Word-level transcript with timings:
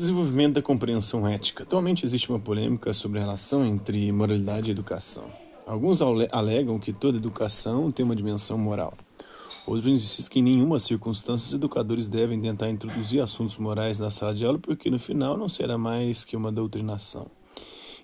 Desenvolvimento 0.00 0.54
da 0.54 0.62
compreensão 0.62 1.28
ética. 1.28 1.62
Atualmente 1.62 2.06
existe 2.06 2.30
uma 2.30 2.40
polêmica 2.40 2.90
sobre 2.90 3.18
a 3.18 3.20
relação 3.20 3.62
entre 3.66 4.10
moralidade 4.10 4.68
e 4.68 4.70
educação. 4.70 5.24
Alguns 5.66 6.00
alegam 6.00 6.78
que 6.78 6.90
toda 6.90 7.18
educação 7.18 7.92
tem 7.92 8.02
uma 8.02 8.16
dimensão 8.16 8.56
moral. 8.56 8.94
Outros 9.66 9.86
insistem 9.86 10.32
que 10.32 10.38
em 10.38 10.42
nenhuma 10.42 10.80
circunstância 10.80 11.48
os 11.48 11.54
educadores 11.54 12.08
devem 12.08 12.40
tentar 12.40 12.70
introduzir 12.70 13.20
assuntos 13.20 13.58
morais 13.58 13.98
na 13.98 14.10
sala 14.10 14.34
de 14.34 14.42
aula, 14.42 14.58
porque 14.58 14.88
no 14.88 14.98
final 14.98 15.36
não 15.36 15.50
será 15.50 15.76
mais 15.76 16.24
que 16.24 16.34
uma 16.34 16.50
doutrinação. 16.50 17.26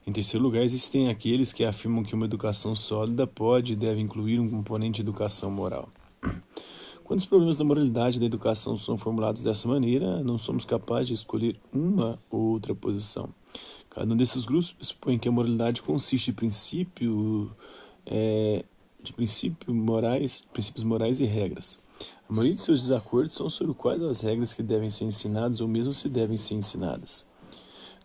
Em 0.07 0.13
terceiro 0.13 0.45
lugar, 0.45 0.65
existem 0.65 1.09
aqueles 1.09 1.51
que 1.51 1.65
afirmam 1.65 2.05
que 2.05 2.15
uma 2.15 2.27
educação 2.27 2.77
sólida 2.77 3.27
pode 3.27 3.73
e 3.73 3.77
deve 3.77 4.03
incluir 4.03 4.39
um 4.39 4.51
componente 4.51 4.97
de 4.97 5.01
educação 5.01 5.51
moral. 5.51 5.89
Quando 7.07 7.21
os 7.21 7.27
problemas 7.27 7.57
da 7.57 7.63
moralidade 7.63 8.17
e 8.17 8.21
da 8.21 8.27
educação 8.27 8.77
são 8.77 8.99
formulados 8.99 9.41
dessa 9.41 9.69
maneira, 9.69 10.25
não 10.25 10.37
somos 10.37 10.65
capazes 10.65 11.07
de 11.07 11.15
escolher 11.15 11.57
uma 11.73 12.19
ou 12.29 12.41
outra 12.41 12.75
posição. 12.75 13.29
Cada 13.89 14.13
um 14.13 14.17
desses 14.17 14.45
grupos 14.45 14.75
supõe 14.81 15.17
que 15.17 15.29
a 15.29 15.31
moralidade 15.31 15.83
consiste 15.83 16.33
de 16.33 16.37
princípio, 16.37 17.49
é, 18.05 18.65
de 19.01 19.13
princípio 19.13 19.73
morais, 19.73 20.49
princípios 20.53 20.83
morais 20.83 21.21
e 21.21 21.27
regras. 21.27 21.79
A 22.29 22.33
maioria 22.33 22.57
de 22.57 22.63
seus 22.63 22.83
desacordos 22.83 23.37
são 23.37 23.49
sobre 23.49 23.75
quais 23.75 24.03
as 24.03 24.23
regras 24.23 24.53
que 24.53 24.65
devem 24.65 24.91
ser 24.91 25.05
ensinadas 25.05 25.61
ou 25.61 25.69
mesmo 25.69 25.95
se 25.95 26.09
devem 26.09 26.37
ser 26.37 26.55
ensinadas. 26.55 27.25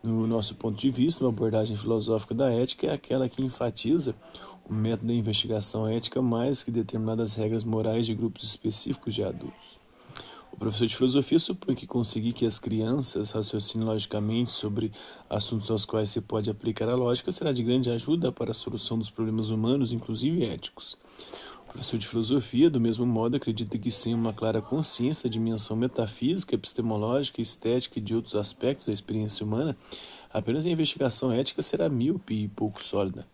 No 0.03 0.25
nosso 0.25 0.55
ponto 0.55 0.79
de 0.79 0.89
vista, 0.89 1.23
uma 1.23 1.29
abordagem 1.29 1.77
filosófica 1.77 2.33
da 2.33 2.51
ética 2.51 2.87
é 2.87 2.93
aquela 2.93 3.29
que 3.29 3.43
enfatiza 3.43 4.15
o 4.67 4.73
método 4.73 5.07
da 5.07 5.13
investigação 5.13 5.87
ética 5.87 6.23
mais 6.23 6.63
que 6.63 6.71
determinadas 6.71 7.35
regras 7.35 7.63
morais 7.63 8.07
de 8.07 8.15
grupos 8.15 8.43
específicos 8.43 9.13
de 9.13 9.23
adultos. 9.23 9.79
O 10.51 10.57
professor 10.57 10.87
de 10.87 10.95
filosofia 10.95 11.37
supõe 11.37 11.75
que 11.75 11.85
conseguir 11.85 12.33
que 12.33 12.47
as 12.47 12.57
crianças 12.57 13.31
raciocinem 13.31 13.85
logicamente 13.85 14.51
sobre 14.51 14.91
assuntos 15.29 15.69
aos 15.69 15.85
quais 15.85 16.09
se 16.09 16.19
pode 16.19 16.49
aplicar 16.49 16.89
a 16.89 16.95
lógica 16.95 17.31
será 17.31 17.51
de 17.53 17.63
grande 17.63 17.91
ajuda 17.91 18.31
para 18.31 18.51
a 18.51 18.55
solução 18.55 18.97
dos 18.97 19.09
problemas 19.09 19.49
humanos, 19.49 19.91
inclusive 19.91 20.43
éticos. 20.43 20.97
Professor 21.71 21.97
de 21.97 22.05
filosofia, 22.05 22.69
do 22.69 22.81
mesmo 22.81 23.05
modo, 23.05 23.37
acredita 23.37 23.77
que 23.77 23.89
sem 23.89 24.13
uma 24.13 24.33
clara 24.33 24.61
consciência 24.61 25.29
da 25.29 25.33
dimensão 25.33 25.77
metafísica, 25.77 26.53
epistemológica, 26.53 27.41
estética 27.41 27.97
e 27.97 28.01
de 28.01 28.13
outros 28.13 28.35
aspectos 28.35 28.87
da 28.87 28.93
experiência 28.93 29.45
humana, 29.45 29.75
apenas 30.33 30.65
a 30.65 30.69
investigação 30.69 31.31
ética 31.31 31.61
será 31.61 31.87
míope 31.87 32.33
e 32.33 32.47
pouco 32.49 32.83
sólida. 32.83 33.25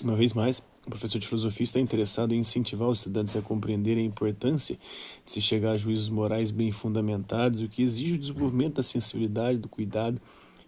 Uma 0.00 0.14
vez 0.14 0.32
mais, 0.32 0.60
o 0.86 0.90
professor 0.90 1.18
de 1.18 1.26
filosofia 1.26 1.64
está 1.64 1.80
interessado 1.80 2.32
em 2.32 2.38
incentivar 2.38 2.88
os 2.88 2.98
estudantes 2.98 3.34
a 3.34 3.42
compreenderem 3.42 4.04
a 4.04 4.06
importância 4.06 4.78
de 5.26 5.32
se 5.32 5.40
chegar 5.40 5.72
a 5.72 5.76
juízos 5.76 6.08
morais 6.08 6.52
bem 6.52 6.70
fundamentados, 6.70 7.60
o 7.60 7.68
que 7.68 7.82
exige 7.82 8.14
o 8.14 8.18
desenvolvimento 8.18 8.76
da 8.76 8.82
sensibilidade, 8.84 9.58
do 9.58 9.68
cuidado 9.68 10.20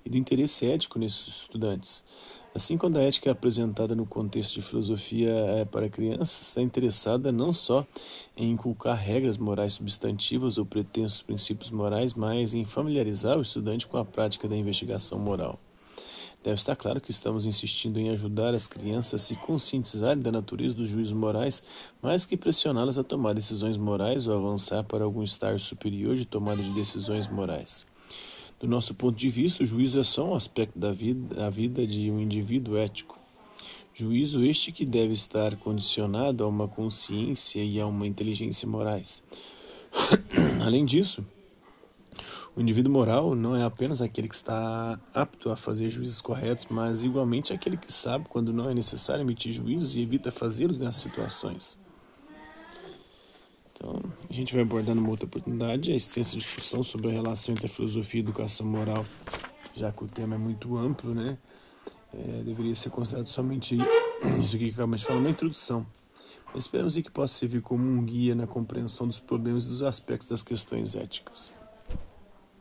e 0.05 0.11
do 0.11 0.17
interesse 0.17 0.67
ético 0.67 0.99
nesses 0.99 1.29
estudantes. 1.29 2.05
Assim, 2.55 2.77
quando 2.77 2.99
a 2.99 3.03
ética 3.03 3.31
é 3.31 3.33
apresentada 3.33 3.95
no 3.95 4.05
contexto 4.05 4.55
de 4.55 4.63
filosofia 4.63 5.31
é, 5.31 5.65
para 5.65 5.89
crianças, 5.89 6.49
está 6.49 6.61
interessada 6.61 7.33
não 7.33 7.55
só 7.55 7.87
em 8.37 8.51
inculcar 8.51 8.97
regras 8.97 9.39
morais 9.39 9.73
substantivas 9.73 10.59
ou 10.59 10.67
pretensos 10.67 11.23
princípios 11.23 11.71
morais, 11.71 12.13
mas 12.13 12.53
em 12.53 12.67
familiarizar 12.67 13.39
o 13.39 13.43
estudante 13.43 13.87
com 13.87 13.97
a 13.97 14.05
prática 14.05 14.47
da 14.47 14.55
investigação 14.55 15.19
moral. 15.19 15.59
Deve 16.45 16.57
estar 16.57 16.77
claro 16.77 17.01
que 17.01 17.11
estamos 17.11 17.47
insistindo 17.47 17.99
em 17.99 18.11
ajudar 18.11 18.53
as 18.53 18.67
crianças 18.67 19.15
a 19.15 19.25
se 19.25 19.37
conscientizarem 19.37 20.23
da 20.23 20.33
natureza 20.33 20.75
dos 20.75 20.89
juízos 20.89 21.17
morais, 21.17 21.63
mais 22.03 22.27
que 22.27 22.37
pressioná-las 22.37 22.99
a 22.99 23.05
tomar 23.05 23.33
decisões 23.33 23.79
morais 23.79 24.27
ou 24.27 24.37
avançar 24.37 24.85
para 24.85 25.05
algum 25.05 25.23
estágio 25.23 25.61
superior 25.61 26.17
de 26.17 26.27
tomada 26.27 26.63
de 26.63 26.71
decisões 26.71 27.29
morais. 27.29 27.87
Do 28.63 28.69
nosso 28.69 28.95
ponto 28.95 29.19
de 29.19 29.29
vista, 29.29 29.65
o 29.65 29.67
juízo 29.67 29.99
é 29.99 30.05
só 30.05 30.25
um 30.25 30.37
aspecto 30.37 30.79
da 30.79 30.93
vida, 30.93 31.35
da 31.35 31.51
vida 31.51 31.85
de 31.85 32.09
um 32.13 32.21
indivíduo 32.21 32.77
ético. 32.77 33.19
Juízo 33.93 34.45
este 34.45 34.71
que 34.71 34.87
deve 34.87 35.13
estar 35.13 35.57
condicionado 35.57 36.45
a 36.45 36.47
uma 36.47 36.69
consciência 36.69 37.61
e 37.61 37.81
a 37.81 37.87
uma 37.89 38.07
inteligência 38.07 38.69
morais. 38.69 39.25
Além 40.65 40.85
disso, 40.85 41.27
o 42.55 42.61
indivíduo 42.61 42.93
moral 42.93 43.35
não 43.35 43.57
é 43.57 43.65
apenas 43.65 44.01
aquele 44.01 44.29
que 44.29 44.35
está 44.37 44.97
apto 45.13 45.51
a 45.51 45.57
fazer 45.57 45.91
juízos 45.91 46.21
corretos, 46.21 46.69
mas 46.71 47.03
igualmente 47.03 47.53
aquele 47.53 47.77
que 47.77 47.93
sabe 47.93 48.27
quando 48.29 48.53
não 48.53 48.71
é 48.71 48.75
necessário 48.75 49.23
emitir 49.23 49.53
juízos 49.53 49.97
e 49.97 50.03
evita 50.03 50.31
fazê-los 50.31 50.79
nessas 50.79 51.03
situações. 51.03 51.77
A 54.33 54.35
gente 54.35 54.55
vai 54.55 54.63
abordar 54.63 54.95
numa 54.95 55.11
outra 55.11 55.27
oportunidade 55.27 55.93
a 55.93 55.95
extensa 55.95 56.39
discussão 56.39 56.83
sobre 56.83 57.11
a 57.11 57.13
relação 57.13 57.53
entre 57.53 57.67
a 57.67 57.69
filosofia 57.69 58.19
e 58.19 58.23
a 58.23 58.25
educação 58.25 58.67
moral, 58.67 59.05
já 59.77 59.93
que 59.93 60.05
o 60.05 60.09
tema 60.09 60.37
é 60.37 60.39
muito 60.39 60.75
amplo, 60.75 61.15
né? 61.15 61.37
É, 62.15 62.43
deveria 62.43 62.75
ser 62.75 62.89
considerado 62.89 63.27
somente 63.27 63.77
isso 64.41 64.57
aqui 64.57 64.69
que 64.69 64.71
acabamos 64.71 65.01
de 65.01 65.07
falar, 65.07 65.19
uma 65.19 65.29
introdução. 65.29 65.87
Mas 66.47 66.65
esperamos 66.65 66.97
que 66.97 67.11
possa 67.11 67.37
servir 67.37 67.61
como 67.61 67.85
um 67.85 68.03
guia 68.03 68.35
na 68.35 68.47
compreensão 68.47 69.07
dos 69.07 69.19
problemas 69.19 69.67
e 69.67 69.69
dos 69.69 69.83
aspectos 69.83 70.29
das 70.29 70.43
questões 70.43 70.95
éticas. 70.95 71.53